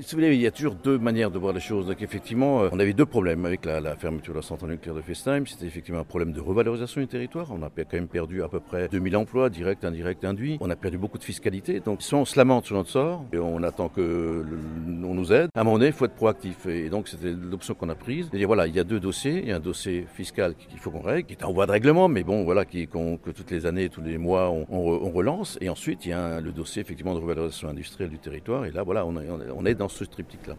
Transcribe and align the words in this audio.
Si 0.00 0.14
vous 0.14 0.22
voulez, 0.22 0.36
il 0.36 0.40
y 0.40 0.46
a 0.46 0.52
toujours 0.52 0.76
deux 0.76 0.96
manières 0.96 1.32
de 1.32 1.40
voir 1.40 1.52
les 1.52 1.58
choses. 1.58 1.86
Donc 1.86 2.00
effectivement, 2.02 2.62
euh, 2.62 2.68
on 2.70 2.78
avait 2.78 2.92
deux 2.92 3.04
problèmes 3.04 3.44
avec 3.44 3.64
la, 3.64 3.96
fermeture 3.96 4.32
de 4.32 4.38
la 4.38 4.44
centrale 4.44 4.70
nucléaire 4.70 4.94
de 4.94 5.02
Festheim. 5.02 5.44
C'était 5.44 5.66
effectivement 5.66 5.98
un 5.98 6.04
problème 6.04 6.30
de 6.30 6.40
revalorisation 6.40 7.00
du 7.00 7.08
territoire. 7.08 7.48
On 7.50 7.64
a 7.64 7.68
quand 7.68 7.94
même 7.94 8.06
perdu 8.06 8.44
à 8.44 8.48
peu 8.48 8.60
près 8.60 8.86
2000 8.86 9.16
emplois, 9.16 9.50
directs, 9.50 9.82
indirects, 9.82 10.22
induits. 10.22 10.56
On 10.60 10.70
a 10.70 10.76
perdu 10.76 10.98
beaucoup 10.98 11.18
de 11.18 11.24
fiscalité. 11.24 11.80
Donc 11.80 12.02
soit 12.02 12.20
on 12.20 12.24
se 12.24 12.38
lamente 12.38 12.66
sur 12.66 12.76
notre 12.76 12.90
sort 12.90 13.24
et 13.32 13.38
on 13.38 13.60
attend 13.64 13.88
que 13.88 14.46
on 14.86 15.14
nous 15.14 15.32
aide. 15.32 15.50
À 15.56 15.62
un 15.62 15.64
moment 15.64 15.78
donné, 15.78 15.88
il 15.88 15.92
faut 15.92 16.04
être 16.04 16.14
proactif. 16.14 16.66
Et 16.66 16.90
donc 16.90 17.08
c'était 17.08 17.32
l'option 17.32 17.74
qu'on 17.74 17.88
a 17.88 17.96
prise. 17.96 18.30
Et 18.32 18.44
voilà, 18.44 18.68
il 18.68 18.76
y 18.76 18.78
a 18.78 18.84
deux 18.84 19.00
dossiers. 19.00 19.40
Il 19.40 19.48
y 19.48 19.52
a 19.52 19.56
un 19.56 19.60
dossier 19.60 20.06
fiscal 20.14 20.54
qu'il 20.54 20.78
faut 20.78 20.92
qu'on 20.92 21.00
règle, 21.00 21.26
qui 21.26 21.32
est 21.32 21.44
en 21.44 21.52
voie 21.52 21.66
de 21.66 21.72
règlement, 21.72 22.06
mais 22.06 22.22
bon, 22.22 22.44
voilà, 22.44 22.64
qui, 22.64 22.86
que 22.86 23.30
toutes 23.32 23.50
les 23.50 23.66
années, 23.66 23.88
tous 23.88 24.02
les 24.02 24.16
mois, 24.16 24.48
on, 24.48 25.10
relance. 25.10 25.58
Et 25.60 25.68
ensuite, 25.68 26.06
il 26.06 26.10
y 26.10 26.12
a 26.12 26.40
le 26.40 26.52
dossier 26.52 26.82
effectivement 26.82 27.14
de 27.14 27.18
revalorisation 27.18 27.68
industrielle 27.68 28.10
du 28.10 28.20
territoire. 28.20 28.64
Et 28.64 28.70
là, 28.70 28.84
voilà, 28.84 29.04
on, 29.04 29.16
on 29.16 29.66
est 29.66 29.87
ce 29.90 30.04
triptyque-là. 30.04 30.56